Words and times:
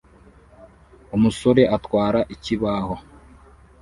Umusore 1.15 1.63
atwara 1.75 2.19
ikibaho 2.35 2.95